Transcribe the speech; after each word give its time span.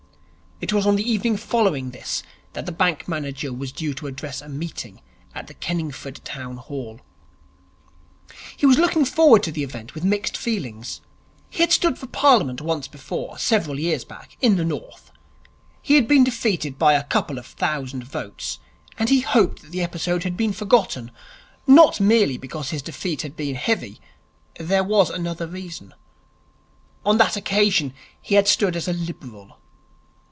It 0.63 0.71
was 0.73 0.85
on 0.85 0.95
the 0.95 1.11
evening 1.11 1.37
following 1.37 1.89
this 1.89 2.21
that 2.53 2.67
the 2.67 2.71
bank 2.71 3.07
manager 3.07 3.51
was 3.51 3.71
due 3.71 3.95
to 3.95 4.05
address 4.05 4.41
a 4.43 4.47
meeting 4.47 5.01
at 5.33 5.47
the 5.47 5.55
Kenningford 5.55 6.23
Town 6.23 6.57
Hall. 6.57 7.01
He 8.55 8.67
was 8.67 8.77
looking 8.77 9.03
forward 9.03 9.41
to 9.41 9.51
the 9.51 9.63
event 9.63 9.95
with 9.95 10.03
mixed 10.03 10.37
feelings. 10.37 11.01
He 11.49 11.63
had 11.63 11.71
stood 11.71 11.97
for 11.97 12.05
Parliament 12.05 12.61
once 12.61 12.87
before, 12.87 13.39
several 13.39 13.79
years 13.79 14.05
back, 14.05 14.37
in 14.39 14.55
the 14.55 14.63
North. 14.63 15.11
He 15.81 15.95
had 15.95 16.07
been 16.07 16.23
defeated 16.23 16.77
by 16.77 16.93
a 16.93 17.05
couple 17.05 17.39
of 17.39 17.47
thousand 17.47 18.03
votes, 18.03 18.59
and 18.99 19.09
he 19.09 19.21
hoped 19.21 19.63
that 19.63 19.71
the 19.71 19.81
episode 19.81 20.21
had 20.23 20.37
been 20.37 20.53
forgotten. 20.53 21.09
Not 21.65 21.99
merely 21.99 22.37
because 22.37 22.69
his 22.69 22.83
defeat 22.83 23.23
had 23.23 23.35
been 23.35 23.55
heavy. 23.55 23.99
There 24.59 24.83
was 24.83 25.09
another 25.09 25.47
reason. 25.47 25.95
On 27.03 27.17
that 27.17 27.35
occasion 27.35 27.95
he 28.21 28.35
had 28.35 28.47
stood 28.47 28.75
as 28.75 28.87
a 28.87 28.93
Liberal. 28.93 29.57